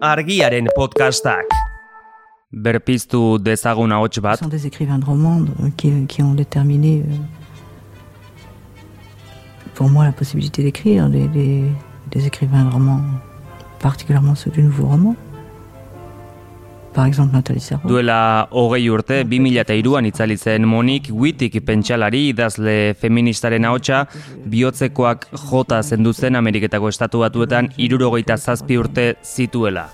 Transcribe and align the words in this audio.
argiaren 0.00 0.68
podcastak. 0.74 1.46
Berpiztu 2.52 3.38
dezagun 3.38 3.90
ahots 3.90 4.20
bat. 4.20 4.36
Ce 4.36 4.44
sont 4.44 4.48
des 4.48 4.66
écrivains 4.66 4.98
de 4.98 5.04
romans 5.04 5.42
euh, 5.60 5.70
qui, 5.76 6.06
qui 6.06 6.22
ont 6.22 6.34
déterminé 6.34 7.02
euh, 7.02 7.14
pour 9.74 9.88
moi 9.88 10.04
la 10.04 10.12
possibilité 10.12 10.62
d'écrire 10.62 11.08
des, 11.10 11.28
des, 11.28 11.64
des 12.10 12.26
écrivains 12.26 12.64
de 12.64 12.72
romans, 12.72 13.02
particulièrement 13.80 14.34
ceux 14.34 14.50
du 14.50 14.62
nouveau 14.62 14.86
roman. 14.86 15.14
Par 16.98 17.06
exemple, 17.06 17.32
Nathalie 17.32 17.60
Serrault. 17.60 17.86
Duela 17.86 18.48
hogei 18.50 18.88
urte, 18.90 19.20
2002an 19.22 20.06
itzali 20.08 20.34
zen 20.36 20.64
Monik 20.66 21.10
Wittig 21.14 21.60
pentsalari 21.62 22.24
idazle 22.32 22.72
feministaren 22.98 23.64
ahotsa 23.68 24.00
bihotzekoak 24.50 25.28
jota 25.44 25.78
zenduzen 25.86 26.34
Ameriketako 26.40 26.88
estatu 26.90 27.20
batuetan 27.22 27.68
irurogeita 27.78 28.34
zazpi 28.36 28.80
urte 28.82 29.04
zituela. 29.22 29.84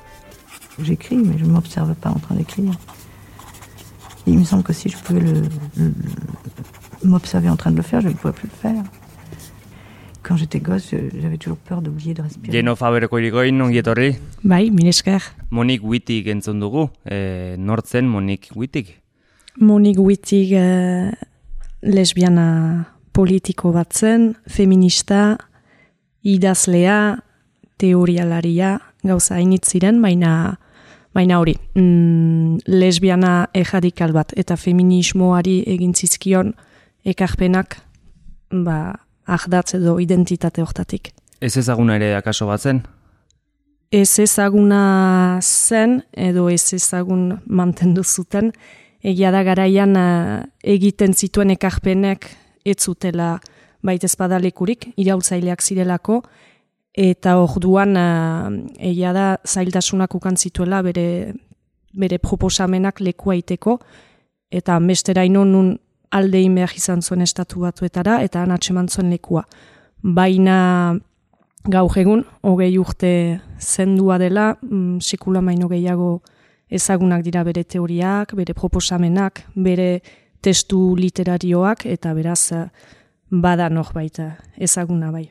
J'écris, 0.80 1.18
mais 1.18 1.36
je 1.38 1.44
ne 1.44 1.52
m'observe 1.52 1.94
pas 1.94 2.08
en 2.08 2.18
train 2.24 2.36
d'écrire. 2.36 2.72
Il 4.26 4.38
me 4.38 4.44
semble 4.44 4.62
que 4.62 4.72
si 4.72 4.88
je 4.88 4.96
pouvais 4.96 5.20
le, 5.20 5.32
le- 5.42 5.50
le- 5.76 5.92
m'observer 7.10 7.50
en 7.50 7.56
train 7.56 7.70
de 7.70 7.76
le 7.76 7.82
faire, 7.82 8.00
je 8.00 8.08
ne 8.08 8.14
pourrais 8.14 8.32
plus 8.32 8.48
le 8.48 8.58
faire. 8.62 8.82
Quand 10.24 10.38
j'étais 10.38 10.58
gosse, 10.58 10.94
j'avais 11.20 11.36
toujours 11.36 11.58
peur 11.58 11.82
d'oublier 11.82 12.14
de 12.14 12.22
respirer. 12.22 12.50
Jeno 12.56 12.74
Faberko 12.74 13.18
irigoin, 13.18 13.60
ongi 13.60 13.82
etorri. 13.82 14.14
Bai, 14.42 14.70
minesker. 14.72 15.20
Monik 15.50 15.84
Wittig 15.84 16.30
entzun 16.32 16.62
dugu. 16.62 16.86
E, 17.04 17.56
nortzen 17.60 18.08
Monik 18.08 18.48
Wittig? 18.56 18.94
Monik 19.60 20.00
Wittig 20.00 20.54
eh, 20.56 21.12
lesbiana 21.84 22.86
politiko 23.12 23.74
bat 23.76 23.92
zen, 23.92 24.32
feminista, 24.48 25.36
idazlea, 26.24 27.18
teorialaria, 27.76 28.78
gauza 29.04 29.36
hainitz 29.36 29.68
ziren, 29.68 30.00
baina 30.00 30.56
baina 31.14 31.38
hori, 31.38 31.54
mm, 31.76 32.64
lesbiana 32.66 33.48
erradikal 33.54 34.16
bat 34.16 34.32
eta 34.40 34.56
feminismoari 34.56 35.60
egin 35.70 35.92
zizkion 35.94 36.54
ekarpenak 37.04 37.76
ba, 38.50 38.96
ahdatz 39.26 39.74
edo 39.74 39.98
identitate 40.00 40.62
hortatik. 40.62 41.12
Ez 41.40 41.56
ezaguna 41.56 41.96
ere 41.96 42.14
akaso 42.16 42.46
bat 42.46 42.60
zen? 42.60 42.82
ez 43.94 44.18
ezaguna 44.18 45.38
zen 45.42 46.00
edo 46.12 46.48
ez 46.50 46.72
ezagun 46.74 47.28
mantendu 47.46 48.02
zuten, 48.02 48.50
egia 49.04 49.30
da 49.30 49.44
garaian 49.46 49.94
eh, 49.96 50.40
egiten 50.74 51.14
zituen 51.14 51.52
ekarpenek 51.54 52.26
ez 52.64 52.80
zutela 52.80 53.36
baita 53.84 54.08
espadalekurik, 54.08 54.88
iraultzaileak 54.96 55.62
zirelako, 55.62 56.22
eta 56.96 57.34
orduan 57.42 57.98
uh, 57.98 58.46
egia 58.78 59.10
da 59.12 59.24
zailtasunak 59.44 60.14
ukan 60.14 60.38
zituela 60.38 60.78
bere, 60.86 61.34
bere 61.92 62.16
proposamenak 62.22 63.02
leku 63.04 63.34
aiteko, 63.34 63.74
eta 64.48 64.78
besteraino 64.80 65.42
nun 65.44 65.74
aldein 66.14 66.54
behar 66.54 66.72
izan 66.76 67.02
zuen 67.02 67.24
estatu 67.24 67.64
batuetara, 67.64 68.20
eta 68.22 68.44
han 68.44 68.54
atseman 68.54 68.88
zuen 68.88 69.10
lekua. 69.10 69.44
Baina 70.02 70.94
gaur 71.64 71.98
egun, 71.98 72.24
hogei 72.42 72.76
urte 72.78 73.40
zendua 73.58 74.18
dela, 74.18 74.54
mm, 74.62 75.00
sekula 75.00 75.40
maino 75.40 75.68
gehiago 75.68 76.22
ezagunak 76.70 77.22
dira 77.24 77.44
bere 77.44 77.64
teoriak, 77.64 78.34
bere 78.34 78.54
proposamenak, 78.54 79.44
bere 79.54 80.02
testu 80.42 80.94
literarioak, 80.96 81.86
eta 81.86 82.12
beraz 82.14 82.52
bada 83.30 83.68
norbait 83.70 84.20
ezaguna 84.58 85.10
bai. 85.10 85.28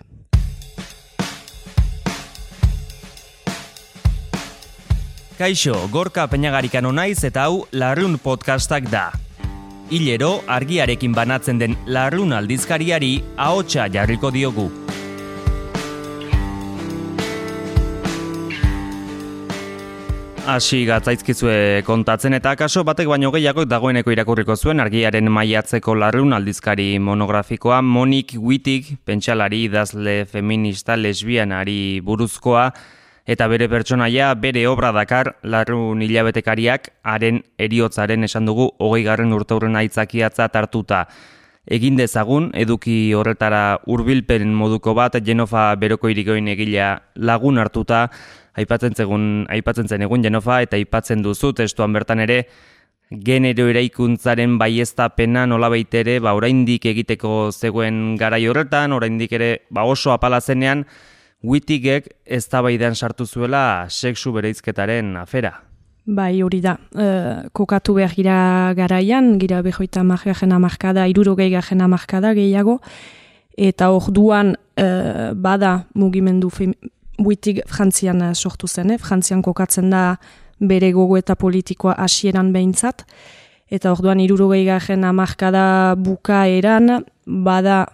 Kaixo, 5.37 5.89
gorka 5.89 6.27
peñagarikan 6.29 6.85
naiz 6.93 7.23
eta 7.23 7.49
hau 7.49 7.65
Larrun 7.71 8.19
podcastak 8.21 8.89
da. 8.89 9.22
Hilero, 9.93 10.41
argiarekin 10.49 11.13
banatzen 11.13 11.59
den 11.61 11.75
Larrun 11.85 12.31
aldizkariari 12.33 13.11
ahotsa 13.37 13.83
jarriko 13.93 14.31
diogu. 14.33 14.63
Hasi 20.49 20.79
gatzaizkizue 20.89 21.83
kontatzen 21.85 22.33
eta 22.39 22.55
kaso 22.57 22.81
batek 22.83 23.11
baino 23.13 23.29
gehiago 23.35 23.67
dagoeneko 23.69 24.15
irakurriko 24.15 24.57
zuen 24.57 24.81
argiaren 24.81 25.29
maiatzeko 25.29 25.93
larrun 25.95 26.33
aldizkari 26.33 26.97
monografikoa 26.97 27.83
Monik 27.85 28.33
Wittig, 28.41 28.95
pentsalari 29.05 29.67
idazle 29.69 30.23
feminista 30.25 30.97
lesbianari 30.97 32.01
buruzkoa 32.01 32.65
eta 33.25 33.47
bere 33.47 33.69
pertsonaia 33.71 34.33
bere 34.35 34.65
obra 34.67 34.91
dakar 34.91 35.35
larrun 35.43 36.01
hilabetekariak 36.03 36.89
haren 37.03 37.43
eriotzaren 37.57 38.23
esan 38.23 38.45
dugu 38.45 38.69
hogei 38.79 39.03
garren 39.03 39.33
urtaurren 39.33 39.75
aitzakiatza 39.79 40.49
hartuta. 40.53 41.05
Egin 41.63 41.95
dezagun, 41.95 42.49
eduki 42.53 43.13
horretara 43.15 43.79
hurbilpen 43.87 44.51
moduko 44.53 44.93
bat, 44.93 45.15
Genofa 45.23 45.73
beroko 45.79 46.09
irigoin 46.11 46.49
egila 46.51 46.99
lagun 47.15 47.57
hartuta, 47.57 48.09
aipatzen 48.59 48.95
zegun, 48.95 49.45
aipatzen 49.47 49.87
zen 49.87 50.01
egun 50.03 50.21
Genofa, 50.21 50.59
eta 50.61 50.75
aipatzen 50.75 51.23
duzu 51.23 51.53
testuan 51.53 51.93
bertan 51.93 52.19
ere, 52.19 52.43
genero 53.09 53.69
eraikuntzaren 53.71 54.57
baieztapena 54.57 55.45
nola 55.47 55.69
ere, 55.71 56.19
ba, 56.19 56.33
oraindik 56.33 56.85
egiteko 56.85 57.51
zegoen 57.51 58.17
garai 58.17 58.45
horretan, 58.47 58.91
oraindik 58.91 59.31
ere 59.31 59.61
ba, 59.69 59.85
oso 59.85 60.11
apala 60.11 60.41
zenean, 60.41 60.85
Wittigek 61.43 62.07
ez 62.25 62.47
sartu 62.47 63.25
zuela 63.25 63.87
sexu 63.89 64.31
bereizketaren 64.31 65.17
afera. 65.17 65.61
Bai, 66.05 66.41
hori 66.41 66.59
da. 66.61 66.77
E, 66.95 67.49
kokatu 67.53 67.93
behar 67.93 68.11
gira 68.15 68.73
garaian, 68.75 69.37
gira 69.39 69.61
behoita 69.61 70.03
margajen 70.03 70.51
amarkada, 70.51 71.07
irurogei 71.07 71.49
gajen 71.49 71.81
amarkada 71.81 72.33
gehiago, 72.33 72.79
eta 73.57 73.91
orduan 73.91 74.55
e, 74.75 75.33
bada 75.35 75.85
mugimendu 75.95 76.49
buitik 77.19 77.61
frantzian 77.69 78.21
eh, 78.21 78.33
sortu 78.33 78.67
zen, 78.67 78.91
eh? 78.91 78.97
frantzian 78.97 79.41
kokatzen 79.41 79.89
da 79.93 80.17
bere 80.59 80.91
gogo 80.91 81.17
eta 81.17 81.35
politikoa 81.35 81.95
hasieran 81.99 82.51
behintzat, 82.53 83.05
eta 83.73 83.91
orduan 83.91 84.21
irurogei 84.23 84.63
gajen 84.65 85.03
amarkada 85.03 85.95
bukaeran, 85.99 87.03
bada 87.25 87.85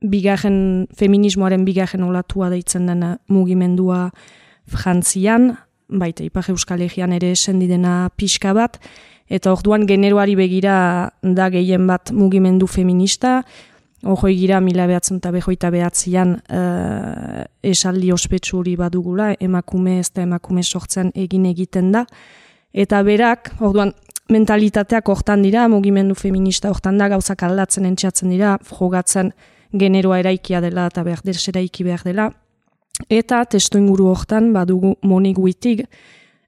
bigarren 0.00 0.86
feminismoaren 0.96 1.64
bigarren 1.64 2.04
olatua 2.04 2.50
deitzen 2.52 2.86
den 2.86 3.04
mugimendua 3.28 4.10
frantzian, 4.66 5.54
baita 5.88 6.24
Ipar 6.26 6.50
Euskal 6.50 6.82
Herrian 6.82 7.14
ere 7.14 7.30
esendi 7.36 7.68
dena 7.70 8.08
pixka 8.16 8.52
bat, 8.54 8.80
eta 9.30 9.52
orduan 9.52 9.86
generoari 9.86 10.36
begira 10.38 10.76
da 11.22 11.48
gehien 11.50 11.86
bat 11.86 12.12
mugimendu 12.12 12.66
feminista, 12.66 13.42
Hojoi 14.06 14.34
gira 14.36 14.58
mila 14.60 14.84
behatzen 14.86 15.16
eta 15.18 15.30
behoita 15.34 15.70
behatzean 15.72 16.36
uh, 16.52 17.44
esaldi 17.64 18.12
ospetsu 18.12 18.58
hori 18.60 18.76
badugula, 18.76 19.30
emakume 19.40 19.98
ez 20.02 20.10
da 20.12 20.22
emakume 20.22 20.62
sortzen 20.62 21.10
egin 21.16 21.46
egiten 21.48 21.88
da. 21.94 22.04
Eta 22.76 23.00
berak, 23.02 23.54
orduan, 23.64 23.94
mentalitateak 24.30 25.08
hortan 25.08 25.42
dira, 25.42 25.64
mugimendu 25.72 26.14
feminista 26.14 26.70
hortan 26.70 27.00
da, 27.00 27.08
gauzak 27.08 27.42
aldatzen 27.48 27.88
entxatzen 27.88 28.30
dira, 28.34 28.58
frogatzen 28.62 29.32
generoa 29.72 30.18
eraikia 30.18 30.60
dela 30.60 30.86
eta 30.90 31.02
behar 31.04 31.22
des 31.24 31.48
eraiki 31.48 31.84
behar 31.84 32.04
dela. 32.04 32.30
Eta 33.10 33.44
testu 33.44 33.78
inguru 33.78 34.08
hortan 34.08 34.52
badugu 34.52 34.94
monik 35.02 35.36
guitig, 35.36 35.84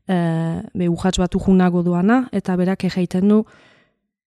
uh, 0.08 0.60
be 0.74 0.88
urratz 0.88 1.18
batu 1.18 1.38
junago 1.38 1.82
doana, 1.82 2.28
eta 2.32 2.56
berak 2.56 2.84
egeiten 2.88 3.28
du, 3.28 3.42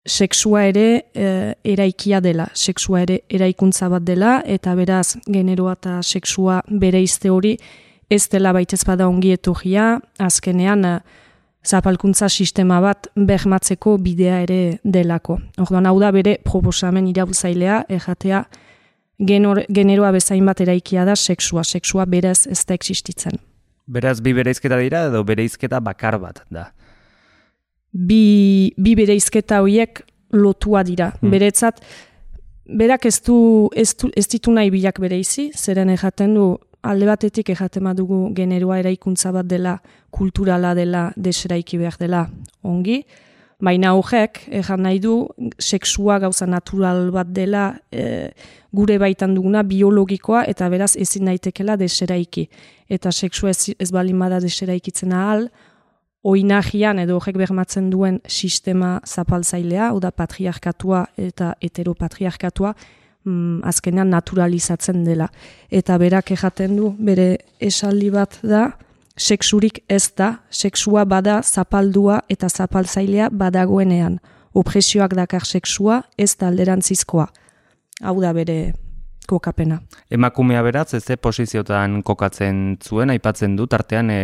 sexua 0.06 0.64
ere 0.64 1.06
e, 1.14 1.54
eraikia 1.64 2.20
dela, 2.22 2.46
sexua 2.54 3.02
ere 3.02 3.20
eraikuntza 3.28 3.88
bat 3.90 4.04
dela, 4.06 4.38
eta 4.46 4.74
beraz 4.78 5.16
generoa 5.26 5.74
eta 5.76 5.98
sexua 6.02 6.62
bere 6.68 7.02
izte 7.02 7.30
hori 7.30 7.56
ez 8.10 8.28
dela 8.30 8.52
baitez 8.54 8.84
bada 8.86 9.08
ongi 9.10 9.32
etorria, 9.34 9.96
azkenean 10.22 10.84
e, 10.86 10.92
zapalkuntza 11.66 12.28
sistema 12.30 12.78
bat 12.80 13.08
behmatzeko 13.16 13.96
bidea 13.98 14.40
ere 14.44 14.60
delako. 14.84 15.40
Orduan 15.58 15.90
hau 15.90 15.98
da 15.98 16.12
bere 16.14 16.38
proposamen 16.44 17.08
iraultzailea, 17.10 17.82
erratea 17.90 18.44
genor, 19.18 19.64
generoa 19.68 20.12
bezain 20.12 20.46
bat 20.46 20.60
eraikia 20.60 21.04
da 21.04 21.16
sexua, 21.16 21.64
sexua 21.64 22.06
berez 22.06 22.46
ez 22.46 22.64
da 22.66 22.74
existitzen. 22.74 23.38
Beraz, 23.86 24.20
bi 24.20 24.34
bereizketa 24.34 24.78
dira 24.82 25.06
edo 25.06 25.22
bereizketa 25.24 25.80
bakar 25.80 26.18
bat 26.20 26.42
da. 26.50 26.70
bi, 27.96 28.72
bi 28.76 28.94
bereizketa 28.98 29.62
horiek 29.62 30.02
lotua 30.32 30.82
dira. 30.84 31.12
Hmm. 31.20 31.30
Beretzat, 31.32 31.80
berak 32.66 33.06
ez, 33.06 33.20
du, 33.24 33.68
ez, 33.74 33.94
du, 33.96 34.10
ez 34.16 34.26
ditu 34.28 34.52
nahi 34.52 34.70
bilak 34.74 35.00
bereizi, 35.00 35.50
zeren 35.54 35.90
ejaten 35.94 36.34
du, 36.36 36.48
alde 36.86 37.06
batetik 37.08 37.50
ejaten 37.54 37.88
dugu 37.96 38.32
generoa 38.34 38.80
eraikuntza 38.82 39.32
bat 39.32 39.46
dela, 39.46 39.78
kulturala 40.10 40.74
dela, 40.74 41.10
deseraiki 41.16 41.78
behar 41.78 41.96
dela 41.98 42.26
ongi, 42.62 43.04
Baina 43.56 43.94
horrek, 43.96 44.42
ejan 44.52 44.82
nahi 44.84 44.98
du, 45.00 45.14
seksua 45.56 46.18
gauza 46.20 46.44
natural 46.44 47.06
bat 47.14 47.30
dela 47.32 47.70
e, 47.88 48.28
gure 48.76 48.98
baitan 49.00 49.32
duguna 49.32 49.62
biologikoa 49.64 50.42
eta 50.50 50.68
beraz 50.68 50.90
ezin 51.00 51.30
daitekela 51.30 51.78
deseraiki. 51.80 52.44
Eta 52.92 53.12
seksua 53.12 53.54
ez, 53.54 53.72
ez 53.80 53.88
balin 53.96 54.20
bada 54.20 54.42
deseraikitzen 54.44 55.14
ahal, 55.16 55.48
oinagian 56.26 57.00
edo 57.00 57.16
horrek 57.16 57.38
bermatzen 57.40 57.88
duen 57.88 58.20
sistema 58.28 58.98
zapaltzailea, 59.06 59.88
oda 59.96 60.12
patriarkatua 60.12 61.06
eta 61.16 61.54
heteropatriarkatua, 61.62 62.74
mm, 63.24 63.62
azkenean 63.72 64.12
naturalizatzen 64.12 65.00
dela. 65.06 65.30
Eta 65.70 65.96
berak 65.96 66.34
ejaten 66.36 66.76
du, 66.76 66.92
bere 66.98 67.38
esaldi 67.56 68.12
bat 68.12 68.36
da, 68.44 68.66
seksurik 69.16 69.82
ez 69.88 70.10
da, 70.16 70.36
seksua 70.50 71.04
bada 71.04 71.40
zapaldua 71.42 72.20
eta 72.28 72.48
zapaltzailea 72.48 73.30
badagoenean. 73.32 74.20
Opresioak 74.54 75.14
dakar 75.16 75.44
seksua 75.44 76.02
ez 76.18 76.36
da 76.36 76.48
alderantzizkoa. 76.48 77.26
Hau 78.02 78.20
da 78.20 78.32
bere 78.36 78.74
kokapena. 79.26 79.80
Emakumea 80.10 80.62
beratz, 80.62 80.94
ez 80.94 81.18
posiziotan 81.20 82.00
kokatzen 82.06 82.76
zuen, 82.82 83.10
aipatzen 83.10 83.56
dut, 83.58 83.74
artean 83.74 84.10
e, 84.10 84.20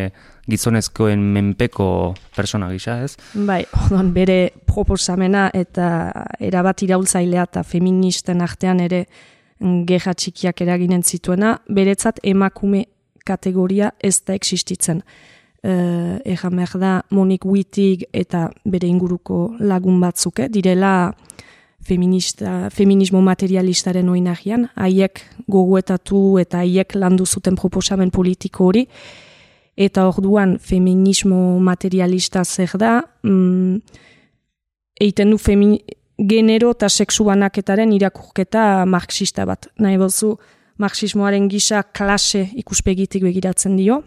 gizonezkoen 0.51 1.23
menpeko 1.35 1.89
persona 2.37 2.71
gisa, 2.73 3.01
ez? 3.03 3.17
Bai, 3.35 3.63
odon, 3.87 4.13
bere 4.15 4.53
proposamena 4.69 5.49
eta 5.55 5.89
erabat 6.41 6.85
iraultzailea 6.87 7.49
eta 7.51 7.65
feministen 7.67 8.43
artean 8.45 8.81
ere 8.85 9.05
mm, 9.59 9.83
geha 9.89 10.15
txikiak 10.15 10.63
eraginen 10.65 11.03
zituena, 11.03 11.57
beretzat 11.69 12.23
emakume 12.23 12.87
kategoria 13.25 13.93
ez 14.03 14.21
da 14.27 14.35
existitzen. 14.35 15.03
Uh, 15.63 16.19
Ejan 16.27 16.57
behar 16.59 16.79
da, 16.83 16.93
Monik 17.15 17.45
Wittig 17.47 18.09
eta 18.13 18.49
bere 18.67 18.89
inguruko 18.91 19.53
lagun 19.61 20.01
batzuke, 20.03 20.49
direla 20.51 21.13
feminista, 21.87 22.71
feminismo 22.71 23.21
materialistaren 23.23 24.09
oinagian, 24.11 24.69
haiek 24.75 25.23
goguetatu 25.51 26.39
eta 26.43 26.63
haiek 26.63 26.97
landu 26.99 27.27
zuten 27.27 27.59
proposamen 27.59 28.11
politiko 28.11 28.71
hori, 28.71 28.87
eta 29.77 30.07
orduan 30.11 30.57
feminismo 30.59 31.59
materialista 31.61 32.45
zer 32.45 32.75
da, 32.79 33.01
mm, 33.23 33.79
eiten 35.01 35.31
du 35.31 35.39
femi, 35.39 35.79
genero 36.19 36.73
eta 36.77 36.89
seksu 36.89 37.25
banaketaren 37.25 37.93
irakurketa 37.93 38.85
marxista 38.87 39.47
bat. 39.49 39.69
Nahi 39.79 39.99
bozu, 39.99 40.37
marxismoaren 40.79 41.49
gisa 41.49 41.83
klase 41.83 42.47
ikuspegitik 42.57 43.23
begiratzen 43.23 43.77
dio, 43.77 44.03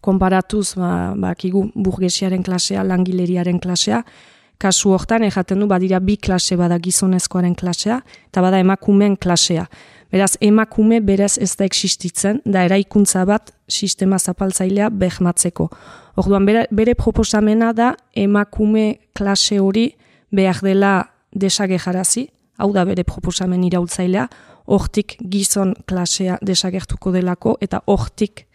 konparatuz, 0.00 0.74
ba, 0.76 1.14
bakigu 1.16 1.66
burgesiaren 1.74 2.42
klasea, 2.44 2.84
langileriaren 2.84 3.60
klasea, 3.60 4.02
kasu 4.60 4.92
hortan 4.92 5.24
ejaten 5.24 5.62
du 5.62 5.68
badira 5.68 6.00
bi 6.04 6.18
klase 6.20 6.56
bada 6.60 6.78
gizonezkoaren 6.78 7.54
klasea, 7.56 8.00
eta 8.28 8.42
bada 8.44 8.60
emakumeen 8.60 9.16
klasea. 9.16 9.66
Beraz, 10.10 10.34
emakume 10.42 10.98
berez 11.00 11.36
ez 11.38 11.54
da 11.56 11.64
existitzen, 11.64 12.40
da 12.44 12.64
eraikuntza 12.66 13.22
bat 13.28 13.54
sistema 13.70 14.18
zapaltzailea 14.18 14.90
behmatzeko. 14.90 15.68
Orduan, 16.18 16.44
bere, 16.48 16.66
bere 16.74 16.96
proposamena 16.98 17.70
da 17.72 17.94
emakume 18.18 18.98
klase 19.14 19.60
hori 19.62 19.86
behar 20.34 20.60
dela 20.66 20.94
desage 21.32 21.78
jarazi, 21.78 22.26
hau 22.58 22.72
da 22.74 22.84
bere 22.84 23.06
proposamen 23.06 23.62
iraultzailea, 23.64 24.26
hortik 24.70 25.16
gizon 25.32 25.74
klasea 25.86 26.38
desagertuko 26.46 27.12
delako 27.12 27.56
eta 27.60 27.82
hortik 27.86 28.46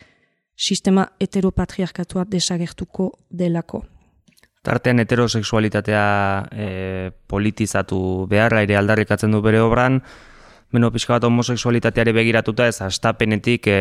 sistema 0.56 1.06
heteropatriarkatua 1.20 2.24
desagertuko 2.32 3.12
delako. 3.30 3.84
Tartean 4.66 5.04
heterosexualitatea 5.04 6.06
e, 6.52 6.70
politizatu 7.28 8.00
beharra 8.32 8.64
ere 8.66 8.78
aldarrikatzen 8.80 9.36
du 9.36 9.42
bere 9.46 9.60
obran, 9.62 10.00
beno 10.74 10.90
pixka 10.92 11.18
bat 11.18 11.28
homosexualitateari 11.28 12.16
begiratuta 12.16 12.70
ez 12.72 12.80
astapenetik 12.82 13.68
e, 13.70 13.80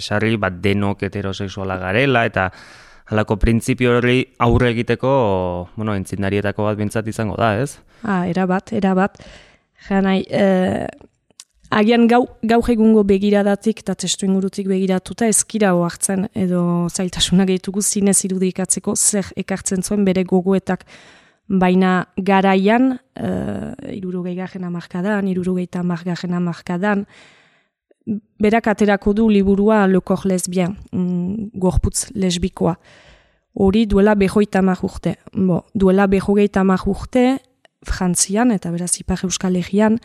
sarri 0.00 0.34
bat 0.40 0.56
denok 0.64 1.04
heterosexuala 1.06 1.78
garela 1.78 2.24
eta 2.26 2.48
halako 3.06 3.36
printzipio 3.38 3.98
hori 4.00 4.24
aurre 4.42 4.72
egiteko, 4.72 5.10
bueno, 5.76 5.94
entzindarietako 5.94 6.64
bat 6.66 6.80
bintzat 6.80 7.06
izango 7.06 7.36
da, 7.38 7.52
ez? 7.62 7.76
Ah, 8.02 8.24
era 8.26 8.48
bat, 8.50 8.72
era 8.74 8.96
bat. 8.98 9.20
Janai, 9.86 10.24
e, 10.26 10.88
Agian 11.70 12.06
gau, 12.06 12.22
gau 12.46 12.60
egungo 12.70 13.02
begiradatik 13.02 13.80
eta 13.82 13.94
testu 13.98 14.26
ingurutik 14.26 14.68
begiratuta 14.70 15.26
ezkira 15.26 15.72
hartzen 15.74 16.28
edo 16.34 16.88
zailtasuna 16.88 17.44
gehitugu 17.44 17.82
zinez 17.82 18.24
irudikatzeko 18.24 18.94
zer 18.94 19.32
ekartzen 19.36 19.82
zuen 19.82 20.04
bere 20.04 20.22
gogoetak 20.24 20.84
baina 21.48 22.06
garaian, 22.16 22.98
uh, 23.20 23.72
irurugei 23.90 24.34
garen 24.34 24.64
amarkadan, 24.64 25.28
irurugei 25.28 25.66
tamar 25.66 26.02
amarkadan, 26.06 27.04
berak 28.38 28.66
aterako 28.66 29.12
du 29.12 29.28
liburua 29.28 29.86
lekor 29.86 30.24
lesbien, 30.24 30.76
mm, 30.92 31.50
gorputz 31.54 32.10
lesbikoa. 32.14 32.76
Hori 33.54 33.86
duela 33.86 34.14
behoita 34.14 34.60
urte. 34.82 35.16
Bo, 35.32 35.64
duela 35.74 36.06
behogeita 36.06 36.62
urte, 36.86 37.38
Frantzian 37.84 38.50
eta 38.50 38.70
beraz 38.70 38.98
Ipar 38.98 39.20
Euskal 39.24 39.56
Herrian, 39.56 39.98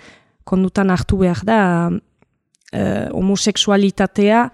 kondutan 0.52 0.92
hartu 0.92 1.22
behar 1.24 1.44
da 1.48 1.60
uh, 1.90 3.08
homoseksualitatea 3.16 4.46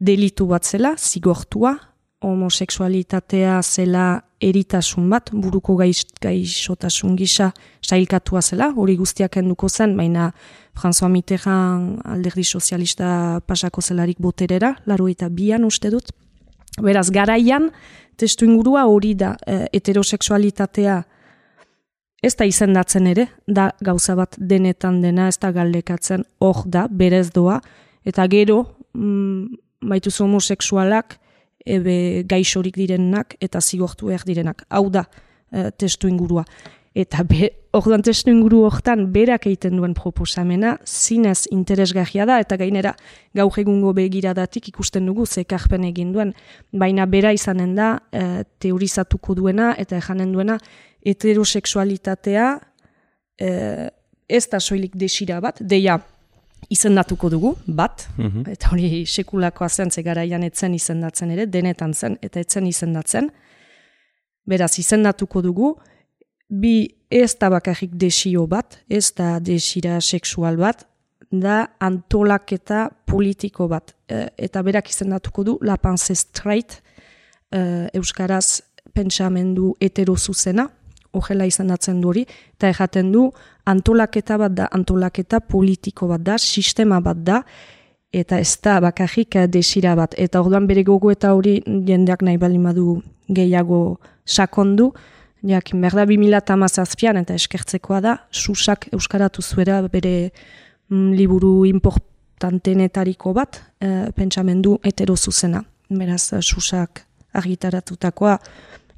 delitu 0.00 0.46
bat 0.50 0.64
zela, 0.64 0.94
zigortua, 0.96 1.76
homoseksualitatea 2.24 3.60
zela 3.64 4.06
eritasun 4.40 5.08
bat, 5.12 5.30
buruko 5.32 5.76
gaixotasun 5.76 7.16
gisa 7.16 7.50
sailkatua 7.84 8.40
zela, 8.40 8.70
hori 8.76 8.96
guztiak 8.96 9.36
enduko 9.40 9.68
zen, 9.68 9.96
baina 9.96 10.30
François 10.76 11.10
Mitterrand 11.12 12.00
alderdi 12.08 12.44
sozialista 12.44 13.40
pasako 13.46 13.84
zelarik 13.84 14.20
boterera, 14.20 14.74
laro 14.86 15.08
eta 15.08 15.28
bian 15.28 15.64
uste 15.68 15.92
dut. 15.92 16.12
Beraz, 16.80 17.08
garaian, 17.12 17.68
testu 18.16 18.46
ingurua 18.48 18.86
hori 18.88 19.14
da, 19.18 19.34
uh, 19.46 19.64
heteroseksualitatea 19.72 21.02
Ez 22.20 22.34
da 22.36 22.44
izendatzen 22.44 23.06
ere, 23.08 23.26
da 23.48 23.70
gauza 23.80 24.14
bat 24.18 24.36
denetan 24.36 25.00
dena, 25.00 25.30
ez 25.32 25.38
da 25.40 25.52
galdekatzen, 25.56 26.26
hor 26.44 26.66
da, 26.68 26.84
berez 26.90 27.30
doa, 27.32 27.60
eta 28.04 28.26
gero, 28.28 28.60
mm, 28.92 29.56
baitu 29.88 30.12
homoseksualak, 30.12 31.16
ebe 31.64 32.24
gaixorik 32.28 32.76
direnak, 32.76 33.36
eta 33.40 33.60
zigortu 33.60 34.10
behar 34.12 34.26
direnak. 34.26 34.66
Hau 34.68 34.88
da, 34.90 35.06
e, 35.52 35.70
testu 35.70 36.08
ingurua. 36.08 36.44
Eta 36.94 37.22
hor 37.72 38.02
testu 38.02 38.32
inguru 38.32 38.64
hortan, 38.66 39.06
berak 39.12 39.46
egiten 39.46 39.76
duen 39.78 39.94
proposamena, 39.94 40.76
zinez 40.84 41.46
interesgahia 41.54 42.26
da, 42.26 42.40
eta 42.40 42.56
gainera, 42.58 42.96
gaur 43.32 43.58
egungo 43.62 43.92
begiradatik 43.94 44.68
ikusten 44.72 45.06
dugu, 45.06 45.24
zekarpen 45.26 45.84
egin 45.84 46.12
duen, 46.12 46.34
baina 46.72 47.06
bera 47.06 47.32
izanen 47.32 47.76
da, 47.76 47.92
e, 48.12 48.42
teorizatuko 48.58 49.38
duena, 49.38 49.74
eta 49.78 49.96
ejanen 49.96 50.32
duena, 50.32 50.58
heterosexualitatea 51.06 52.46
eh, 53.40 53.88
ez 54.28 54.46
da 54.48 54.60
soilik 54.60 54.94
desira 54.94 55.40
bat, 55.40 55.60
deia 55.60 55.98
izendatuko 56.70 57.30
dugu, 57.32 57.54
bat, 57.66 58.06
mhm. 58.18 58.44
eta 58.52 58.70
hori 58.72 59.04
sekulakoa 59.06 59.68
zen, 59.68 59.90
garaian 60.04 60.44
etzen 60.46 60.74
izendatzen 60.74 61.32
ere, 61.34 61.46
denetan 61.46 61.94
zen, 61.94 62.18
eta 62.22 62.40
etzen 62.40 62.66
izendatzen, 62.68 63.30
beraz 64.46 64.76
izendatuko 64.78 65.42
dugu, 65.42 65.74
bi 66.50 66.90
ez 67.10 67.34
da 67.40 67.50
bakarrik 67.50 67.94
desio 67.98 68.46
bat, 68.50 68.80
ez 68.88 69.10
da 69.16 69.38
desira 69.40 70.00
sexual 70.00 70.58
bat, 70.60 70.86
da 71.30 71.62
antolaketa 71.78 72.88
politiko 73.06 73.68
bat, 73.70 73.94
e, 74.10 74.26
eta 74.46 74.62
berak 74.66 74.90
izendatuko 74.90 75.44
du, 75.46 75.56
la 75.62 75.76
panse 75.78 76.14
straight, 76.18 76.80
e, 77.50 77.88
euskaraz 77.94 78.60
pentsamendu 78.94 79.76
heterozuzena, 79.80 80.66
horrela 81.12 81.46
izan 81.46 81.70
datzen 81.72 82.00
du 82.00 82.10
hori, 82.12 82.24
eta 82.56 82.70
erraten 82.70 83.12
du 83.12 83.28
antolaketa 83.70 84.38
bat 84.38 84.54
da, 84.54 84.68
antolaketa 84.72 85.40
politiko 85.40 86.08
bat 86.10 86.24
da, 86.26 86.38
sistema 86.38 87.00
bat 87.00 87.22
da, 87.26 87.42
eta 88.12 88.40
ez 88.42 88.56
da 88.62 88.80
bakarrik 88.82 89.36
desira 89.48 89.94
bat. 89.98 90.14
Eta 90.18 90.40
orduan 90.42 90.66
bere 90.66 90.82
gogo 90.86 91.10
eta 91.10 91.34
hori 91.34 91.60
jendeak 91.66 92.22
nahi 92.26 92.38
bali 92.38 92.58
madu 92.58 93.00
gehiago 93.30 94.00
sakondu, 94.26 94.90
jakin 95.46 95.80
behar 95.80 96.00
da 96.00 96.06
2000 96.06 97.22
eta 97.22 97.34
eskertzekoa 97.34 98.00
da, 98.00 98.16
susak 98.30 98.88
euskaratu 98.92 99.42
zuera 99.42 99.80
bere 99.88 100.30
mm, 100.88 101.12
liburu 101.16 101.64
importantenetariko 101.66 103.32
bat, 103.32 103.62
e, 103.80 104.10
pentsamendu 104.16 104.78
heterozuzena. 104.84 105.62
Beraz, 105.90 106.34
susak 106.40 107.04
argitaratutakoa, 107.34 108.38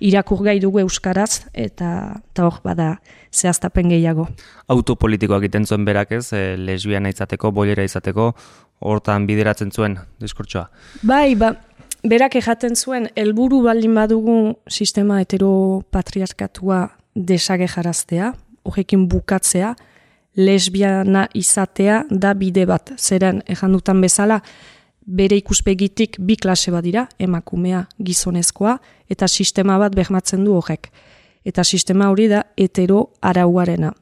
irakurgai 0.03 0.59
dugu 0.63 0.83
euskaraz 0.83 1.45
eta 1.55 2.21
ta 2.35 2.47
hor 2.47 2.61
bada 2.65 2.97
zehaztapen 3.33 3.93
gehiago. 3.93 4.27
Autopolitikoak 4.73 5.47
egiten 5.47 5.67
zuen 5.67 5.85
berak 5.89 6.13
ez, 6.19 6.33
e, 6.33 6.57
lesbiana 6.59 7.13
izateko, 7.13 7.53
bolera 7.55 7.85
izateko, 7.87 8.33
hortan 8.81 9.27
bideratzen 9.27 9.71
zuen 9.73 9.99
diskurtsoa. 10.21 10.67
Bai, 11.07 11.35
ba, 11.39 11.55
berak 12.03 12.37
ejaten 12.41 12.77
zuen 12.77 13.09
helburu 13.17 13.63
baldin 13.63 13.95
badugu 13.95 14.37
sistema 14.69 15.21
heteropatriarkatua 15.23 16.83
desage 17.15 17.69
jaraztea, 17.71 18.33
horrekin 18.67 19.07
bukatzea, 19.09 19.75
lesbiana 20.37 21.27
izatea 21.37 22.03
da 22.11 22.33
bide 22.35 22.65
bat. 22.67 22.95
Zeren, 22.99 23.43
ejan 23.47 23.75
dutan 23.77 24.01
bezala, 24.01 24.41
bere 25.07 25.37
ikuspegitik 25.41 26.17
bi 26.19 26.37
klase 26.37 26.73
bat 26.73 26.85
dira, 26.85 27.07
emakumea 27.19 27.87
gizonezkoa, 28.03 28.77
eta 29.11 29.29
sistema 29.29 29.79
bat 29.79 29.95
behmatzen 29.97 30.45
du 30.45 30.55
horrek. 30.57 30.91
Eta 31.45 31.65
sistema 31.65 32.09
hori 32.11 32.29
da 32.31 32.45
hetero 32.57 33.11
arauarena. 33.21 33.93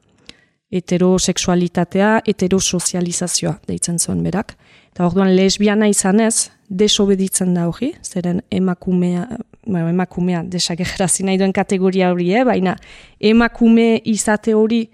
Heterosexualitatea, 0.71 2.21
heterosozializazioa 2.27 3.57
deitzen 3.67 3.99
zuen 3.99 4.21
berak. 4.23 4.55
Eta 4.91 5.07
orduan 5.07 5.33
lesbiana 5.35 5.89
izanez, 5.91 6.51
desobeditzen 6.69 7.53
da 7.55 7.67
hori, 7.67 7.91
zeren 8.03 8.41
emakumea, 8.51 9.25
ba, 9.67 9.83
emakumea 9.89 10.43
desagerrazi 10.47 11.25
nahi 11.27 11.41
duen 11.41 11.53
kategoria 11.55 12.11
hori, 12.13 12.31
eh? 12.35 12.45
baina 12.47 12.77
emakume 13.19 13.97
izate 14.05 14.55
hori 14.55 14.85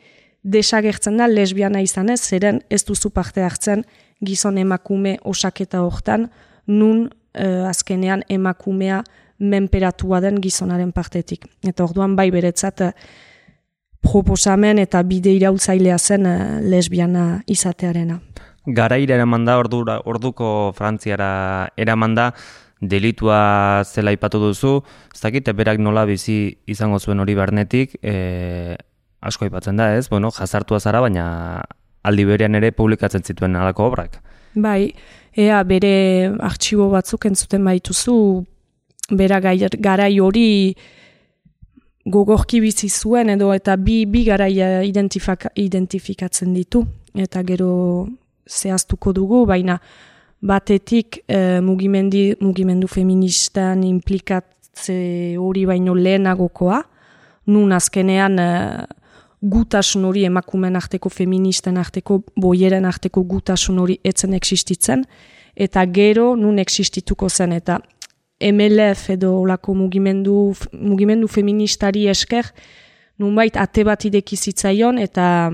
desagertzen 0.48 1.20
da 1.20 1.28
lesbiana 1.28 1.82
izanez, 1.84 2.22
zeren 2.24 2.62
ez 2.70 2.84
duzu 2.88 3.12
parte 3.12 3.44
hartzen 3.44 3.84
gizon 4.24 4.58
emakume 4.58 5.18
osaketa 5.28 5.84
hortan, 5.86 6.30
nun 6.68 7.08
uh, 7.08 7.70
azkenean 7.70 8.24
emakumea 8.30 9.04
menperatua 9.38 10.22
den 10.24 10.40
gizonaren 10.42 10.92
partetik. 10.96 11.46
Eta 11.68 11.86
orduan 11.86 12.16
bai 12.18 12.30
beretzat 12.34 12.86
uh, 12.88 12.92
proposamen 14.02 14.80
eta 14.80 15.04
bide 15.04 15.34
irautzailea 15.36 15.98
zen 15.98 16.26
uh, 16.26 16.38
lesbiana 16.64 17.44
izatearena. 17.48 18.22
Garaira 18.68 19.16
eraman 19.16 19.46
da, 19.48 19.60
ordura, 19.60 20.02
orduko 20.06 20.74
frantziara 20.76 21.70
eraman 21.80 22.16
da, 22.18 22.32
delitua 22.82 23.84
zela 23.88 24.12
ipatu 24.14 24.40
duzu, 24.42 24.74
ez 25.14 25.22
dakit, 25.22 25.50
berak 25.56 25.80
nola 25.82 26.06
bizi 26.06 26.58
izango 26.70 27.00
zuen 27.00 27.20
hori 27.24 27.36
barnetik, 27.36 27.96
e, 28.04 28.76
asko 29.22 29.48
aipatzen 29.48 29.78
da 29.78 29.92
ez, 29.98 30.08
bueno, 30.10 30.32
jazartua 30.32 30.80
zara, 30.80 31.02
baina 31.02 31.26
aldi 32.08 32.26
berean 32.28 32.56
ere 32.56 32.72
publikatzen 32.72 33.24
zituen 33.24 33.56
alako 33.56 33.88
obrak. 33.90 34.20
Bai, 34.58 34.94
ea 35.38 35.64
bere 35.68 36.34
artxibo 36.44 36.90
batzuk 36.94 37.28
entzuten 37.30 37.66
baituzu, 37.68 38.18
bera 39.18 39.40
garai 39.42 40.20
hori 40.20 40.76
gogorki 42.08 42.62
bizi 42.64 42.90
zuen 42.90 43.30
edo 43.30 43.52
eta 43.54 43.76
bi, 43.78 44.06
bi 44.06 44.24
garaia 44.28 44.84
identifikatzen 44.86 46.54
ditu, 46.56 46.86
eta 47.16 47.44
gero 47.44 48.08
zehaztuko 48.48 49.12
dugu, 49.14 49.46
baina 49.46 49.78
batetik 50.48 51.24
e, 51.28 51.60
mugimendi, 51.66 52.36
mugimendu 52.40 52.88
feministan 52.88 53.84
implikatze 53.84 55.36
hori 55.42 55.66
baino 55.68 55.96
lehenagokoa, 55.98 56.84
nun 57.48 57.72
azkenean 57.72 58.40
eh, 58.40 58.86
gutasun 59.42 60.06
hori 60.06 60.26
emakumen 60.26 60.76
arteko 60.76 61.10
feministen 61.10 61.78
arteko 61.78 62.22
boieren 62.36 62.86
arteko 62.86 63.24
gutasun 63.24 63.80
hori 63.80 64.00
etzen 64.04 64.34
existitzen 64.34 65.06
eta 65.56 65.86
gero 65.86 66.36
nun 66.36 66.60
existituko 66.60 67.30
zen 67.30 67.54
eta 67.54 67.80
MLF 68.42 69.10
edo 69.10 69.32
olako 69.40 69.74
mugimendu, 69.74 70.54
mugimendu 70.74 71.28
feministari 71.28 72.08
esker 72.08 72.52
nunbait 73.18 73.58
ate 73.58 73.84
bat 73.84 74.06
idekizitzaion 74.06 74.98
eta 75.02 75.52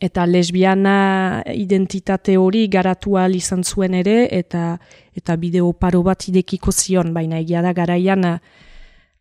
eta 0.00 0.26
lesbiana 0.26 1.42
identitate 1.54 2.36
hori 2.38 2.68
garatu 2.68 3.16
izan 3.34 3.64
zuen 3.64 3.94
ere 3.94 4.28
eta 4.30 4.78
eta 5.16 5.36
bideo 5.36 5.72
paro 5.72 6.02
bat 6.02 6.28
idekiko 6.28 6.70
zion 6.72 7.12
baina 7.12 7.38
egia 7.38 7.62
da 7.62 7.72
garaian 7.72 8.38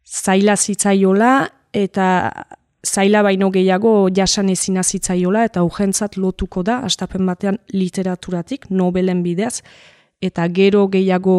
zaila 0.06 0.56
zitzaiola 0.56 1.50
eta 1.74 2.32
zaila 2.88 3.24
baino 3.24 3.50
gehiago 3.52 4.10
jasan 4.16 4.50
ezina 4.50 4.84
zitzaiola 4.84 5.44
eta 5.48 5.64
urgentzat 5.64 6.18
lotuko 6.18 6.64
da, 6.64 6.80
astapen 6.88 7.26
batean 7.28 7.60
literaturatik, 7.74 8.70
nobelen 8.70 9.24
bidez, 9.24 9.62
eta 10.22 10.48
gero 10.48 10.88
gehiago 10.88 11.38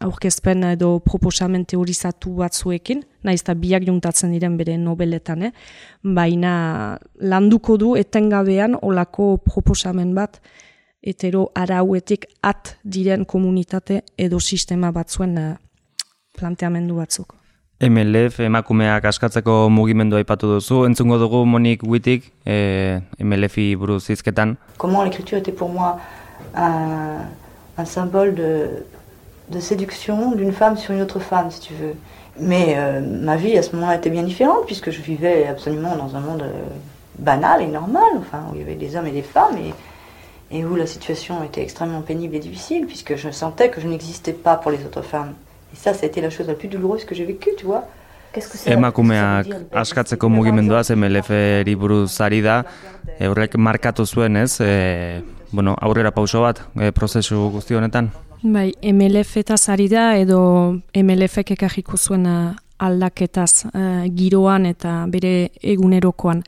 aurkezpen 0.00 0.62
edo 0.68 0.90
proposamen 1.02 1.64
teorizatu 1.66 2.36
batzuekin, 2.38 3.02
naiz 3.26 3.40
eta 3.40 3.54
biak 3.58 3.86
juntatzen 3.88 4.32
diren 4.34 4.56
bere 4.60 4.76
nobeletan, 4.78 5.48
eh? 5.48 5.52
baina 6.02 6.98
landuko 7.18 7.78
du 7.80 7.94
etengabean 7.98 8.78
olako 8.82 9.36
proposamen 9.42 10.14
bat 10.14 10.38
etero 11.02 11.48
arauetik 11.54 12.28
at 12.42 12.76
diren 12.84 13.24
komunitate 13.24 14.02
edo 14.18 14.40
sistema 14.40 14.92
batzuen 14.92 15.36
eh, 15.38 15.50
planteamendu 16.38 17.02
batzuk. 17.02 17.37
MLF 17.80 18.40
emakumeak 18.40 19.04
askatzeko 19.06 19.68
mugimendu 19.70 20.16
aipatu 20.18 20.48
duzu, 20.56 20.80
entzungo 20.88 21.18
dugu 21.18 21.44
Monik 21.46 21.84
Wittig, 21.86 22.24
MLF-i 22.44 23.76
buruz. 23.76 24.08
Comment 24.78 25.04
l'écriture 25.04 25.38
était 25.38 25.52
pour 25.52 25.68
moi 25.68 26.00
un, 26.56 27.18
un 27.76 27.84
symbole 27.84 28.34
de, 28.34 29.60
séduction 29.60 30.32
d'une 30.32 30.52
femme 30.52 30.76
sur 30.76 30.92
une 30.92 31.02
autre 31.02 31.20
femme, 31.20 31.52
si 31.52 31.60
tu 31.60 31.74
veux. 31.74 31.94
Mais 32.40 32.74
euh, 32.76 33.00
ma 33.00 33.36
vie 33.36 33.56
à 33.56 33.62
ce 33.62 33.76
moment-là 33.76 33.94
était 33.94 34.10
bien 34.10 34.24
différente, 34.24 34.66
puisque 34.66 34.90
je 34.90 35.00
vivais 35.00 35.46
absolument 35.46 35.94
dans 35.94 36.16
un 36.16 36.20
monde 36.20 36.42
euh, 36.42 36.62
banal 37.20 37.62
et 37.62 37.68
normal, 37.68 38.10
enfin, 38.18 38.42
où 38.50 38.56
il 38.56 38.60
y 38.60 38.64
avait 38.64 38.74
des 38.74 38.96
hommes 38.96 39.06
et 39.06 39.12
des 39.12 39.22
femmes, 39.22 39.56
et 40.50 40.64
où 40.64 40.74
la 40.74 40.86
situation 40.86 41.44
était 41.44 41.62
extrêmement 41.62 42.00
pénible 42.00 42.34
et 42.34 42.40
difficile, 42.40 42.86
puisque 42.86 43.14
je 43.14 43.30
sentais 43.30 43.70
que 43.70 43.80
je 43.80 43.86
n'existais 43.86 44.32
pas 44.32 44.56
pour 44.56 44.72
les 44.72 44.84
autres 44.84 45.02
femmes. 45.02 45.34
Et 45.72 45.76
ça, 45.76 45.92
été 45.92 46.20
la 46.20 46.30
chose 46.30 46.46
la 46.46 46.54
plus 46.54 46.68
douloureuse 46.68 47.04
que 47.04 47.14
j'ai 47.14 47.24
vécue, 47.24 47.50
tu 47.56 47.66
vois. 47.66 47.88
Emakumeak 48.66 49.46
askatzeko 49.72 50.28
mugimendua 50.28 50.82
MLF-eri 50.94 51.74
buruz 51.74 52.20
ari 52.20 52.40
da, 52.44 52.62
eurrek 53.18 53.56
markatu 53.56 54.04
zuen 54.06 54.36
ez, 54.36 54.60
e, 54.60 55.22
bueno, 55.50 55.74
aurrera 55.80 56.12
pauso 56.12 56.42
bat, 56.42 56.60
e, 56.76 56.92
prozesu 56.92 57.48
guzti 57.50 57.74
honetan? 57.74 58.10
Bai, 58.42 58.72
MLF 58.82 59.40
eta 59.40 59.56
zari 59.56 59.88
da, 59.88 60.12
edo 60.16 60.78
MLF-ek 60.94 61.54
ekajiko 61.56 61.96
zuen 61.96 62.26
aldaketaz 62.78 63.64
e, 63.72 63.84
giroan 64.14 64.68
eta 64.68 65.06
bere 65.10 65.50
egunerokoan. 65.62 66.44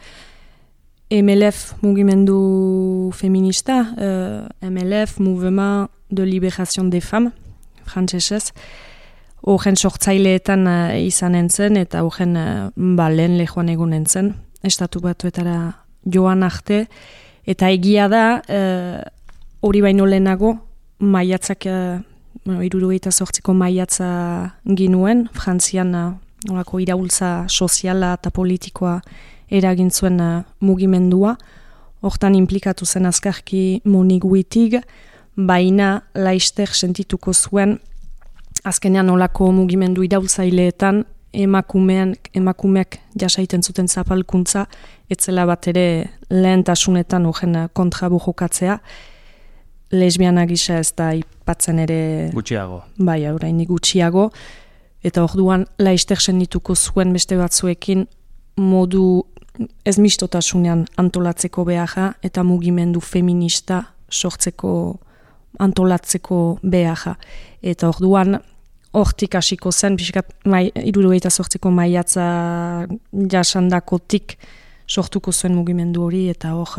MLF 1.10 1.80
mugimendu 1.82 3.10
feminista, 3.16 3.80
e, 3.96 4.68
MLF, 4.68 5.18
Mouvement 5.18 5.88
de 6.10 6.22
Libération 6.22 6.84
des 6.84 7.00
Femmes, 7.00 7.32
frantzesez, 7.84 8.52
Horren 9.48 9.76
sortzaileetan 9.76 10.66
uh, 10.68 10.96
izan 11.00 11.34
entzen 11.38 11.78
eta 11.80 12.02
horren 12.04 12.36
uh, 12.36 12.68
ba, 12.76 13.08
lehen 13.08 13.38
lehoan 13.38 13.70
egun 13.72 13.94
entzen, 13.96 14.34
estatu 14.62 15.00
batuetara 15.00 15.56
joan 16.04 16.44
arte. 16.44 16.84
Eta 17.48 17.70
egia 17.72 18.08
da, 18.12 18.24
uh, 18.44 19.00
hori 19.64 19.80
baino 19.80 20.04
lehenago, 20.08 20.54
maiatzak, 21.00 21.66
uh, 21.72 22.60
iruru 22.64 22.92
eta 22.92 23.10
sortziko 23.10 23.54
maiatza 23.56 24.10
ginuen, 24.76 25.26
frantzian 25.32 25.94
uh, 25.96 26.80
iraultza 26.80 27.46
soziala 27.48 28.14
eta 28.18 28.30
politikoa 28.30 29.00
eragin 29.50 29.90
zuen 29.90 30.20
uh, 30.20 30.42
mugimendua. 30.60 31.36
Hortan 32.00 32.34
implikatu 32.36 32.84
zen 32.84 33.06
azkarki 33.06 33.80
monik 33.84 34.24
guitig, 34.24 34.78
baina 35.36 36.02
laister 36.14 36.68
sentituko 36.68 37.32
zuen 37.32 37.78
azkenean 38.64 39.10
olako 39.10 39.52
mugimendu 39.52 40.02
idautzaileetan 40.02 41.04
emakumean 41.32 42.14
emakumeak 42.34 42.98
jasaiten 43.20 43.62
zuten 43.62 43.88
zapalkuntza 43.88 44.66
etzela 45.10 45.46
bat 45.46 45.68
ere 45.70 46.10
lehentasunetan 46.30 47.26
ugen 47.26 47.56
kontra 47.72 48.08
jokatzea. 48.10 48.78
Lesbiana 49.90 50.46
gisa 50.46 50.78
ez 50.78 50.92
da 50.96 51.12
ipatzen 51.12 51.78
ere 51.78 52.30
gutxiago. 52.34 52.82
Bai 52.98 53.26
oraindik 53.30 53.68
gutxiago. 53.68 54.30
Eta 55.02 55.24
orduan 55.24 55.66
laister 55.78 56.18
dituko 56.38 56.74
zuen 56.74 57.12
beste 57.12 57.36
batzuekin 57.36 58.06
modu 58.56 59.24
ez 59.84 59.98
mistotasunean 59.98 60.86
antolatzeko 60.96 61.64
beharra 61.64 62.14
eta 62.22 62.42
mugimendu 62.42 63.00
feminista 63.00 63.84
sortzeko 64.10 65.00
antolatzeko 65.58 66.58
beharra. 66.62 67.16
Eta 67.62 67.88
orduan, 67.88 68.38
hortik 68.92 69.34
hasiko 69.38 69.72
zen, 69.72 69.96
biskat, 69.96 70.32
mai, 70.44 70.70
eta 70.74 71.30
sortzeko 71.30 71.70
maiatza 71.70 72.86
jasandakotik 73.12 74.36
sortuko 74.88 75.32
zuen 75.32 75.54
mugimendu 75.54 76.02
hori, 76.02 76.28
eta 76.30 76.54
hor, 76.54 76.74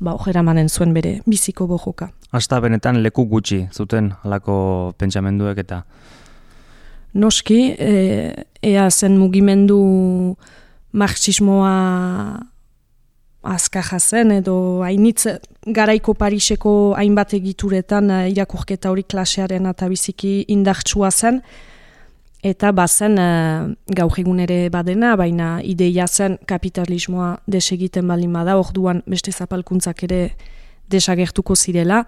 ba, 0.00 0.14
hor 0.14 0.28
eramanen 0.28 0.68
zuen 0.68 0.92
bere 0.94 1.20
biziko 1.26 1.66
bojoka. 1.66 2.10
Asta 2.32 2.60
benetan 2.60 3.02
leku 3.02 3.26
gutxi 3.28 3.66
zuten 3.72 4.12
alako 4.24 4.94
pentsamenduek 4.98 5.58
eta? 5.58 5.82
Noski, 7.14 7.74
e, 7.76 8.44
ea 8.62 8.88
zen 8.90 9.18
mugimendu 9.20 10.36
marxismoa 10.92 11.74
azkaja 13.42 13.98
zen 13.98 14.30
edo 14.38 14.82
hainitz 14.86 15.26
garaiko 15.66 16.14
Pariseko 16.14 16.94
hainbat 16.98 17.34
egituretan 17.34 18.10
uh, 18.10 18.24
irakurketa 18.30 18.90
hori 18.90 19.04
klasearen 19.04 19.66
eta 19.70 19.88
biziki 19.90 20.42
indartsua 20.54 21.10
zen. 21.10 21.42
Eta 22.42 22.72
bazen 22.74 23.14
e, 23.22 23.24
gaur 23.94 24.16
egun 24.18 24.40
ere 24.42 24.66
badena, 24.74 25.12
baina 25.14 25.60
ideia 25.62 26.08
zen 26.10 26.40
kapitalismoa 26.50 27.36
desegiten 27.46 28.08
baldin 28.10 28.32
bada, 28.34 28.56
orduan 28.58 29.04
beste 29.06 29.30
zapalkuntzak 29.30 30.02
ere 30.08 30.18
desagertuko 30.90 31.54
zirela, 31.54 32.00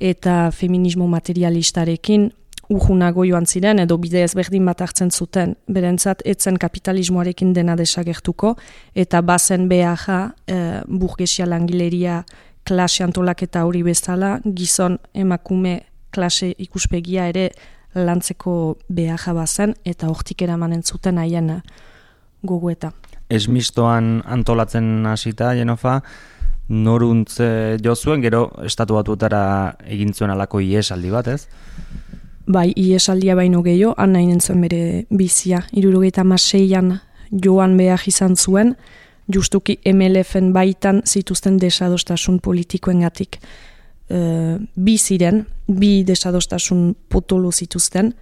eta 0.00 0.50
feminismo 0.50 1.06
materialistarekin 1.06 2.32
urjunago 2.70 3.24
joan 3.26 3.46
ziren, 3.46 3.82
edo 3.82 3.98
bide 3.98 4.22
ezberdin 4.24 4.68
bat 4.68 4.80
hartzen 4.84 5.10
zuten, 5.10 5.56
berentzat 5.68 6.22
etzen 6.28 6.58
kapitalismoarekin 6.60 7.52
dena 7.56 7.76
desagertuko, 7.76 8.54
eta 8.94 9.22
bazen 9.26 9.66
behaja 9.70 10.20
e, 10.46 10.60
burgesia 10.86 11.48
langileria 11.50 12.22
klase 12.66 13.04
antolaketa 13.04 13.64
hori 13.66 13.82
bezala, 13.82 14.38
gizon 14.44 14.98
emakume 15.14 15.80
klase 16.14 16.52
ikuspegia 16.58 17.26
ere 17.30 17.50
lantzeko 17.94 18.54
behaja 18.88 19.34
bazen, 19.34 19.74
eta 19.84 20.10
hortik 20.10 20.42
eramanen 20.46 20.82
zuten 20.86 21.18
haien 21.18 21.56
gogueta. 22.46 22.92
Ez 23.30 23.46
mistoan 23.48 24.20
antolatzen 24.26 25.06
hasita, 25.06 25.52
Jenofa, 25.58 26.00
noruntze 26.70 27.78
jo 27.82 27.94
zuen, 27.96 28.22
gero 28.22 28.46
estatu 28.66 28.94
batuetara 28.94 29.42
egin 29.90 30.14
zuen 30.14 30.30
alako 30.30 30.62
iesaldi 30.62 31.10
bat, 31.10 31.26
ez? 31.34 31.46
Bai, 32.46 32.72
iesaldia 32.76 33.36
baino 33.36 33.62
gehiago, 33.62 33.94
han 33.98 34.14
nahi 34.14 34.26
nintzen 34.26 34.60
bere 34.60 35.04
bizia. 35.10 35.62
Irurogeita 35.76 36.24
maseian 36.24 36.98
joan 37.30 37.76
behar 37.78 38.02
izan 38.06 38.36
zuen, 38.36 38.74
justuki 39.30 39.78
MLF-en 39.86 40.52
baitan 40.52 41.02
zituzten 41.06 41.58
desadostasun 41.60 42.40
politikoen 42.40 43.04
gatik. 43.04 43.38
E, 44.10 44.58
bi 44.74 44.96
ziren, 44.98 45.44
bi 45.68 46.02
desadostasun 46.06 46.94
potolo 47.08 47.52
zituzten. 47.52 48.14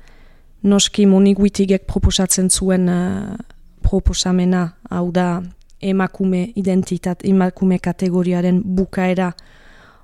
Noski 0.62 1.06
monik 1.06 1.38
proposatzen 1.86 2.50
zuen 2.50 2.88
uh, 2.88 3.36
proposamena, 3.80 4.74
hau 4.90 5.10
da 5.12 5.42
emakume 5.80 6.52
identitat, 6.56 7.22
emakume 7.24 7.78
kategoriaren 7.78 8.62
bukaera 8.64 9.32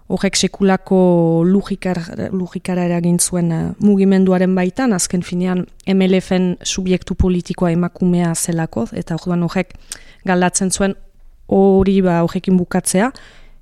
horrek 0.09 0.37
sekulako 0.37 0.99
lugikar, 1.47 2.01
lugikara 2.33 2.85
eragin 2.89 3.19
zuen 3.19 3.53
uh, 3.53 3.63
mugimenduaren 3.81 4.55
baitan, 4.57 4.93
azken 4.93 5.23
finean 5.25 5.65
MLF-en 5.89 6.57
subiektu 6.63 7.15
politikoa 7.15 7.73
emakumea 7.73 8.35
zelako, 8.35 8.87
eta 8.93 9.17
horrek 9.17 9.75
galdatzen 10.25 10.71
zuen 10.71 10.95
hori 11.49 12.01
ba 12.03 12.23
horrekin 12.23 12.57
bukatzea, 12.57 13.11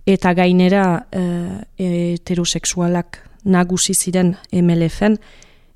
eta 0.07 0.35
gainera 0.35 0.85
uh, 1.15 1.61
heterosexualak 1.79 3.23
nagusi 3.45 3.95
ziren 3.95 4.37
MLF-en, 4.53 5.19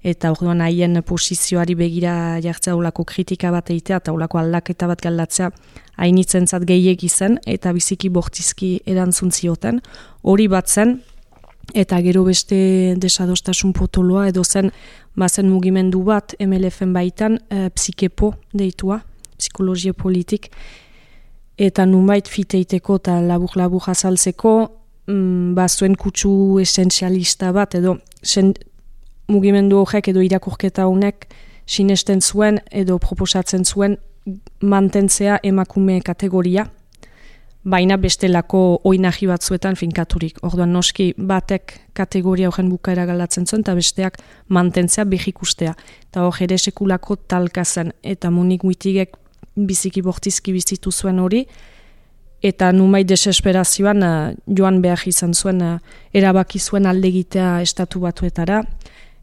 eta 0.07 0.31
orduan 0.31 0.63
haien 0.63 1.01
posizioari 1.03 1.75
begira 1.75 2.39
jartzea 2.43 2.77
ulako 2.79 3.05
kritika 3.05 3.51
bat 3.51 3.73
eitea 3.75 3.99
eta 3.99 4.15
ulako 4.15 4.39
aldaketa 4.39 4.87
bat 4.87 5.03
galdatzea 5.03 5.51
hainitzen 5.99 6.47
zat 6.47 6.67
gehiek 6.69 7.03
zen 7.09 7.41
eta 7.47 7.73
biziki 7.73 8.09
bortizki 8.09 8.81
erantzun 8.87 9.33
zioten. 9.33 9.81
Hori 10.23 10.47
bat 10.49 10.69
zen 10.69 11.01
eta 11.75 11.99
gero 12.03 12.23
beste 12.25 12.95
desadostasun 13.03 13.73
potoloa 13.73 14.29
edo 14.29 14.45
zen 14.45 14.71
bazen 15.17 15.51
mugimendu 15.51 16.05
bat 16.05 16.37
MLF-en 16.39 16.93
baitan 16.93 17.39
e, 17.51 17.69
psikepo 17.71 18.35
deitua, 18.55 19.01
psikologia 19.39 19.93
politik 19.93 20.51
eta 21.59 21.87
nunbait 21.87 22.29
fiteiteko 22.29 23.01
eta 23.01 23.19
labur-labur 23.25 23.91
azaltzeko 23.91 24.55
mm, 25.09 25.55
bazuen 25.57 25.97
kutsu 25.97 26.61
esenzialista 26.63 27.51
bat 27.57 27.75
edo 27.75 27.97
sen, 28.23 28.53
mugimendu 29.29 29.83
horrek 29.83 30.09
edo 30.13 30.23
irakurketa 30.25 30.87
honek 30.87 31.29
sinesten 31.67 32.21
zuen 32.23 32.61
edo 32.71 32.99
proposatzen 33.03 33.65
zuen 33.65 33.99
mantentzea 34.61 35.39
emakume 35.43 36.01
kategoria, 36.01 36.67
baina 37.67 37.97
bestelako 37.99 38.81
oinahi 38.87 39.27
batzuetan 39.27 39.77
finkaturik. 39.79 40.39
Orduan 40.47 40.73
noski 40.75 41.13
batek 41.19 41.75
kategoria 41.99 42.51
horren 42.51 42.71
bukaera 42.71 43.07
galatzen 43.07 43.47
zuen, 43.47 43.65
eta 43.67 43.75
besteak 43.75 44.19
mantentzea 44.49 45.05
behikustea. 45.11 45.75
Eta 46.11 46.27
hor 46.27 46.43
ere 46.47 46.59
sekulako 46.59 47.17
talkazen, 47.17 47.93
eta 48.03 48.31
munik 48.31 48.67
muitigek 48.67 49.17
biziki 49.57 50.03
bortizki 50.03 50.55
bizitu 50.55 50.93
zuen 50.93 51.19
hori, 51.19 51.47
eta 52.45 52.71
numai 52.73 53.03
desesperazioan 53.09 54.03
uh, 54.05 54.35
joan 54.59 54.83
behar 54.83 55.03
izan 55.09 55.35
zuen, 55.35 55.63
uh, 55.63 55.79
erabaki 56.15 56.61
zuen 56.61 56.87
aldegitea 56.87 57.61
estatu 57.65 58.03
batuetara, 58.05 58.63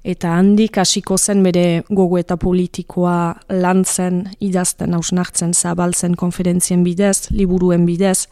eta 0.03 0.35
handik 0.35 0.77
hasiko 0.77 1.17
zen 1.17 1.43
bere 1.43 1.83
gogo 1.89 2.19
eta 2.19 2.35
politikoa 2.37 3.35
lantzen, 3.49 4.27
idazten, 4.43 4.93
hausnartzen, 4.93 5.53
zabaltzen 5.53 6.17
konferentzien 6.19 6.83
bidez, 6.83 7.31
liburuen 7.31 7.85
bidez, 7.87 8.27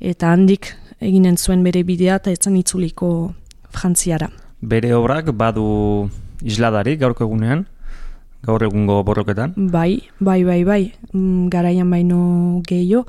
eta 0.00 0.30
handik 0.32 0.70
eginen 1.02 1.36
zuen 1.36 1.64
bere 1.66 1.82
bidea 1.84 2.20
eta 2.22 2.30
etzen 2.30 2.56
itzuliko 2.56 3.34
frantziara. 3.74 4.30
Bere 4.62 4.94
obrak 4.94 5.32
badu 5.36 6.08
isladarik 6.46 7.00
gaurko 7.02 7.26
egunean, 7.26 7.66
gaur 8.46 8.62
egungo 8.62 9.02
borroketan? 9.04 9.54
Bai, 9.56 10.04
bai, 10.20 10.42
bai, 10.44 10.62
bai, 10.64 10.82
mm, 11.12 11.48
garaian 11.52 11.90
baino 11.90 12.62
gehiago, 12.68 13.08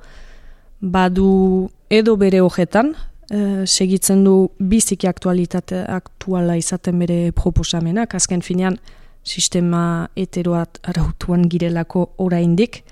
badu 0.81 1.69
edo 1.89 2.15
bere 2.17 2.41
hojetan, 2.41 2.95
Eh, 3.33 3.65
segitzen 3.65 4.23
du 4.23 4.51
biziki 4.59 5.07
aktualitate 5.09 5.79
aktuala 5.89 6.59
izaten 6.59 6.99
bere 7.01 7.31
proposamenak, 7.33 8.13
azken 8.13 8.43
finean 8.45 8.77
sistema 9.25 10.05
heteroat 10.13 10.77
arautuan 10.85 11.47
girelako 11.49 12.11
oraindik, 12.21 12.83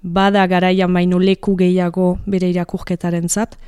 bada 0.00 0.46
garaian 0.48 0.94
baino 0.96 1.18
leku 1.20 1.58
gehiago 1.60 2.14
bere 2.24 2.48
irakurketaren 2.48 3.28
zat, 3.28 3.58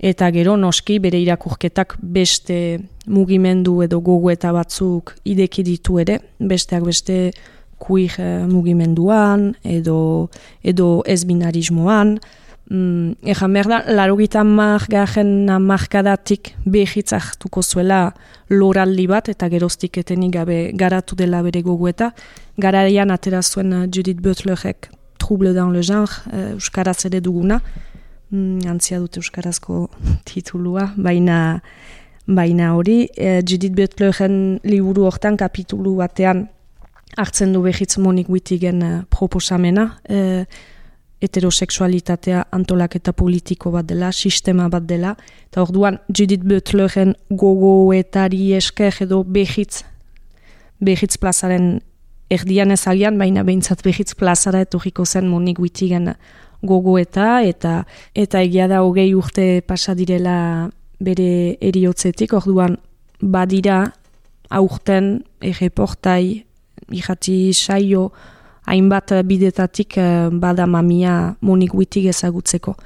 eta 0.00 0.30
gero 0.32 0.56
noski 0.56 0.96
bere 0.98 1.20
irakurketak 1.20 1.98
beste 2.00 2.78
mugimendu 3.06 3.82
edo 3.84 4.00
gogo 4.00 4.30
eta 4.32 4.52
batzuk 4.52 5.12
ideki 5.28 5.64
ditu 5.66 5.98
ere, 6.00 6.22
besteak 6.40 6.86
beste 6.88 7.18
kuir 7.84 8.16
eh, 8.16 8.46
mugimenduan 8.48 9.50
edo, 9.60 10.30
edo 10.64 11.02
ezbinarismoan, 11.04 12.16
mm, 12.70 13.16
Ejan 13.22 13.52
behar 13.52 13.68
da, 13.68 13.80
laro 13.92 14.16
gita 14.18 14.44
margarren 14.44 15.46
markadatik 15.60 16.54
behitzartuko 16.64 17.62
zuela 17.62 18.12
loraldi 18.50 19.06
bat, 19.10 19.28
eta 19.28 19.48
geroztik 19.48 19.98
etenik 19.98 20.34
gabe 20.34 20.58
garatu 20.74 21.16
dela 21.16 21.42
bere 21.42 21.62
gogueta. 21.62 22.12
Garaian 22.58 23.10
atera 23.10 23.42
zuen 23.42 23.72
uh, 23.72 23.86
Judith 23.90 24.20
Butlerek 24.20 24.90
Trouble 25.18 25.54
dans 25.54 25.70
le 25.70 25.82
genre, 25.82 26.22
uh, 26.32 26.54
Euskaraz 26.54 27.04
ere 27.06 27.20
duguna, 27.20 27.60
mm, 28.30 28.66
antzia 28.68 28.98
dute 28.98 29.20
Euskarazko 29.22 29.88
titulua, 30.28 30.92
baina 30.96 31.60
baina 32.26 32.74
hori, 32.74 33.08
uh, 33.20 33.40
Judith 33.44 33.74
Butleren 33.76 34.60
liburu 34.64 35.04
hortan 35.04 35.36
kapitulu 35.36 35.96
batean 36.00 36.46
hartzen 37.16 37.52
du 37.52 37.60
behitz 37.62 37.98
monik 37.98 38.28
witigen 38.32 38.82
uh, 38.82 38.94
proposamena, 39.10 39.90
uh, 40.10 40.44
heterosexualitatea 41.22 42.44
antolaketa 42.52 43.12
politiko 43.12 43.70
bat 43.74 43.86
dela, 43.88 44.12
sistema 44.12 44.68
bat 44.68 44.84
dela, 44.86 45.14
eta 45.50 45.62
orduan 45.62 45.98
Judith 46.08 46.44
Butleren 46.44 47.14
gogoetari 47.30 48.52
esker 48.58 49.02
edo 49.06 49.22
behitz, 49.24 49.84
behitz 50.84 51.16
plazaren 51.20 51.78
erdian 52.34 52.74
ezagian, 52.74 53.18
baina 53.18 53.44
behintzat 53.46 53.84
behitz 53.84 54.14
plazara 54.18 54.64
etorriko 54.64 55.04
zen 55.06 55.28
monik 55.30 55.60
witigen 55.62 56.12
gogoeta, 56.64 57.42
eta 57.42 57.84
eta 58.14 58.40
egia 58.44 58.68
da 58.68 58.82
hogei 58.84 59.12
urte 59.14 59.62
pasa 59.66 59.94
direla 59.94 60.70
bere 61.04 61.56
eriotzetik, 61.60 62.32
orduan 62.32 62.78
badira 63.20 63.84
aurten 64.50 65.18
erreportai, 65.42 66.44
ihati 66.92 67.52
saio, 67.52 68.10
hainbat 68.66 69.12
bidetatik 69.24 69.98
uh, 69.98 70.28
bada 70.30 70.66
mamia 70.66 71.36
monik 71.40 71.74
witig 71.74 72.06
ezagutzeko. 72.06 72.76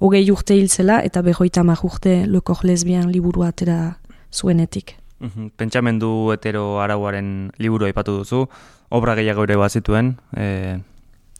Hogei 0.00 0.30
urte 0.30 0.54
hil 0.54 0.68
zela 0.68 1.00
eta 1.02 1.22
behoita 1.22 1.62
urte 1.82 2.26
lokor 2.26 2.64
lesbian 2.64 3.10
liburu 3.10 3.42
atera 3.42 3.96
zuenetik. 4.32 4.96
Mhm, 5.20 5.50
pentsamendu 5.56 6.32
hetero 6.32 6.80
arauaren 6.80 7.50
liburu 7.58 7.86
aipatu 7.86 8.18
duzu, 8.18 8.46
obra 8.90 9.14
gehiago 9.14 9.44
ere 9.44 9.56
bazituen. 9.56 10.16
E... 10.36 10.78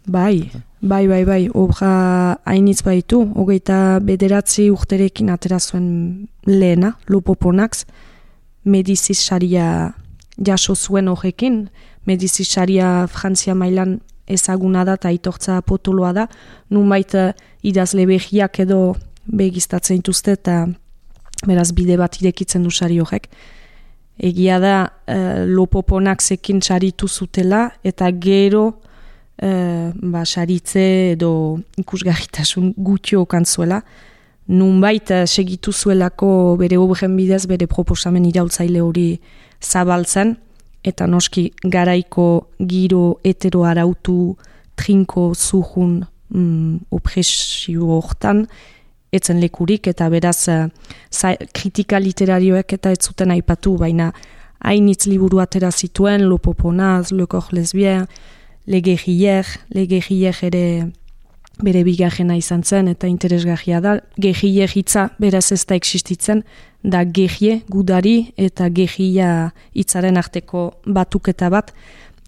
Bai, 0.07 0.51
bai, 0.81 1.07
bai, 1.09 1.25
bai, 1.25 1.49
obra 1.55 2.39
hainitz 2.45 2.83
baitu, 2.85 3.23
hogeita 3.35 4.01
bederatzi 4.05 4.69
urterekin 4.71 5.31
atera 5.33 5.59
zuen 5.59 6.29
lehena, 6.45 6.95
lopoponax, 7.09 7.87
mediziz 8.65 9.19
saria 9.19 9.95
jaso 10.37 10.75
zuen 10.75 11.09
horrekin, 11.09 11.69
medizisaria 12.07 13.07
Frantzia 13.07 13.55
mailan 13.55 13.99
ezaguna 14.27 14.85
da 14.85 14.95
eta 14.99 15.09
aitortza 15.09 15.61
potoloa 15.63 16.13
da, 16.13 16.29
nun 16.71 16.89
baita 16.89 17.29
eh, 17.31 17.35
idazle 17.65 18.07
behiak 18.09 18.61
edo 18.65 18.95
begiztatzen 19.25 20.01
dituzte 20.01 20.37
eta 20.39 20.65
beraz 21.47 21.73
bide 21.77 21.97
bat 22.01 22.17
irekitzen 22.21 22.63
du 22.63 22.71
sari 22.71 23.01
horrek. 23.01 23.29
egia 24.17 24.61
da 24.61 24.93
e, 25.11 25.45
lopoponak 25.51 26.21
zekin 26.23 26.61
saritu 26.63 27.09
zutela 27.09 27.73
eta 27.83 28.13
gero 28.13 28.77
e, 29.43 29.91
ba, 29.91 30.23
saritze 30.25 30.85
edo 31.17 31.59
ikusgarritasun 31.77 32.75
gutio 32.77 33.25
kantzuela. 33.27 33.83
Nunbait 34.47 35.11
segitu 35.27 35.73
zuelako 35.73 36.57
bere 36.61 36.79
obren 36.79 37.17
bidez 37.17 37.47
bere 37.51 37.67
proposamen 37.67 38.25
irautzaile 38.25 38.81
hori 38.81 39.21
zabaltzen 39.61 40.37
eta 40.85 41.07
noski 41.07 41.49
garaiko 41.65 42.49
giro 42.61 43.19
hetero 43.25 43.65
arautu 43.65 44.37
trinko 44.77 45.33
zuhun 45.35 46.05
mm, 46.29 46.87
opresio 46.91 47.89
hortan 47.99 48.45
etzen 49.15 49.41
lekurik. 49.41 49.89
Eta 49.89 50.09
beraz 50.13 50.49
uh, 50.53 50.67
kritika 51.55 52.01
literarioek 52.03 52.77
eta 52.79 52.93
ez 52.93 53.01
zuten 53.03 53.33
aipatu, 53.35 53.77
baina 53.79 54.13
hainitz 54.65 55.07
liburu 55.07 55.41
atera 55.41 55.71
zituen, 55.71 56.29
Lo 56.29 56.39
Poponaz, 56.39 57.13
Le 57.13 57.27
Cor 57.27 57.49
Lesbien, 57.53 58.07
Le 58.67 58.81
Guerrier, 58.81 59.45
Le 59.71 59.87
Guerrier 59.87 60.37
ere 60.43 60.91
bere 61.63 61.85
bigarrena 61.87 62.35
izan 62.35 62.65
zen 62.65 62.89
eta 62.91 63.07
interesgarria 63.07 63.81
da. 63.81 63.99
Guerrier 64.19 64.73
hitza 64.75 65.11
beraz 65.23 65.53
ez 65.53 65.63
da 65.69 65.77
existitzen, 65.79 66.43
da 66.85 67.05
Guerrier 67.05 67.63
gudari 67.69 68.35
eta 68.37 68.69
Guerria 68.69 69.53
hitzaren 69.73 70.21
arteko 70.21 70.67
batuketa 70.85 71.49
bat, 71.51 71.73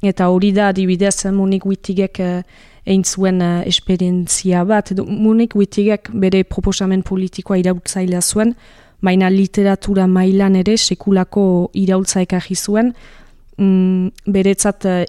eta 0.02 0.30
hori 0.32 0.52
da 0.56 0.70
adibidez 0.72 1.26
Monik 1.32 1.66
Wittigek 1.68 2.20
uh, 2.24 2.40
egin 2.86 3.04
zuen 3.04 3.42
uh, 3.44 3.60
esperientzia 3.68 4.64
bat, 4.64 4.92
edo 4.94 5.04
Monik 5.04 5.54
Wittigek 5.56 6.08
bere 6.12 6.42
proposamen 6.48 7.04
politikoa 7.04 7.60
irautzailea 7.60 8.22
zuen, 8.22 8.54
baina 9.04 9.28
literatura 9.30 10.06
mailan 10.08 10.56
ere 10.56 10.78
sekulako 10.80 11.70
irautza 11.76 12.24
ekarri 12.24 12.56
zuen, 12.56 12.94
mm, 13.58 14.32
beretzat 14.32 14.88
uh, 14.88 15.02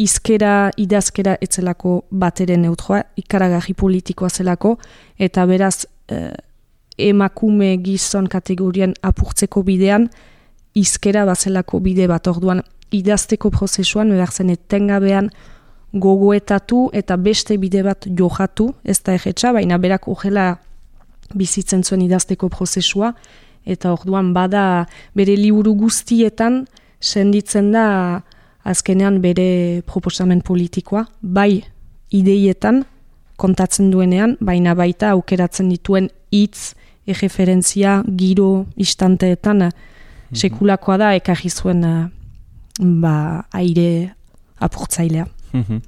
izkera 0.00 0.70
idazkera 0.80 1.36
etzelako 1.44 2.00
bateren 2.10 2.64
neutroa, 2.64 3.04
ikaragarri 3.20 3.76
politikoa 3.78 4.32
zelako, 4.32 4.78
eta 5.20 5.44
beraz 5.46 5.84
emakume 6.98 7.76
gizon 7.82 8.28
kategorien 8.30 8.94
apurtzeko 9.02 9.62
bidean, 9.66 10.08
izkera 10.74 11.24
bazelako 11.26 11.80
bide 11.80 12.06
bat. 12.10 12.26
Orduan 12.30 12.62
idazteko 12.94 13.50
prozesuan, 13.50 14.12
behar 14.14 14.32
zen 14.32 14.52
etengabean 14.54 15.30
gogoetatu 15.94 16.88
eta 16.92 17.16
beste 17.16 17.56
bide 17.58 17.84
bat 17.86 18.06
johatu, 18.18 18.72
ez 18.84 18.98
da 19.02 19.14
egetxa, 19.14 19.52
baina 19.54 19.78
berak 19.78 20.08
ogela 20.10 20.56
bizitzen 21.34 21.82
zuen 21.84 22.02
idazteko 22.04 22.50
prozesua, 22.52 23.14
eta 23.64 23.94
orduan 23.94 24.32
bada 24.34 24.86
bere 25.16 25.36
liburu 25.38 25.74
guztietan 25.78 26.64
senditzen 27.00 27.70
da 27.72 27.86
azkenean 28.64 29.20
bere 29.22 29.82
proposamen 29.86 30.42
politikoa, 30.44 31.06
bai 31.20 31.64
ideietan 32.14 32.84
kontatzen 33.40 33.90
duenean, 33.90 34.36
baina 34.40 34.74
baita 34.78 35.10
aukeratzen 35.14 35.70
dituen 35.72 36.08
hitz, 36.32 36.74
erreferentzia, 37.06 38.02
giro, 38.16 38.66
istanteetan, 38.76 39.68
mm 39.68 39.90
sekulakoa 40.34 40.96
da, 40.98 41.08
ekarri 41.14 41.50
zuen 41.50 41.84
ba, 42.80 43.44
aire 43.52 44.14
apurtzailea. 44.58 45.26
Mhm. 45.52 45.78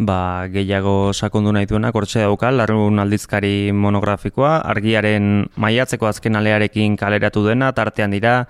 ba, 0.00 0.48
gehiago 0.52 1.12
sakondu 1.12 1.52
nahi 1.52 1.66
duena, 1.66 1.92
kortxe 1.92 2.20
dauka, 2.20 2.50
larun 2.50 2.98
aldizkari 2.98 3.72
monografikoa, 3.72 4.58
argiaren 4.64 5.48
maiatzeko 5.56 6.06
azken 6.06 6.36
alearekin 6.36 6.96
kaleratu 6.96 7.46
dena, 7.46 7.72
tartean 7.72 8.10
dira, 8.10 8.46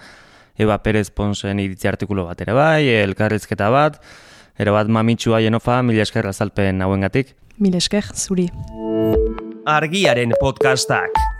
Eba 0.59 0.79
Perez 0.83 1.11
Ponsen 1.11 1.59
iritzi 1.59 1.89
artikulo 1.89 2.27
bat 2.29 2.41
ere 2.41 2.53
bai, 2.53 2.89
elkarrizketa 2.89 3.71
bat, 3.71 4.01
ere 4.59 4.71
bat 4.71 4.89
mamitsua 4.89 5.41
jenofa, 5.41 5.81
mila 5.83 6.03
esker 6.03 6.27
azalpen 6.27 6.83
hauen 6.83 7.07
gatik. 7.07 7.35
Mila 7.59 7.81
esker, 7.81 8.13
zuri. 8.15 8.49
Argiaren 9.67 10.35
podcastak. 10.41 11.40